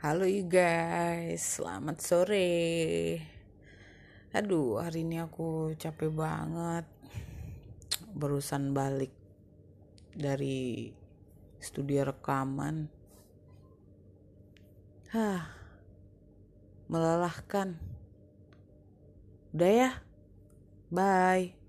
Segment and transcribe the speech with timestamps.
[0.00, 3.20] Halo you guys, selamat sore.
[4.32, 6.88] Aduh, hari ini aku capek banget.
[8.16, 9.12] Barusan balik
[10.16, 10.88] dari
[11.60, 12.88] studio rekaman.
[15.12, 15.52] Hah,
[16.88, 17.76] melelahkan.
[19.52, 19.90] Udah ya,
[20.88, 21.59] bye.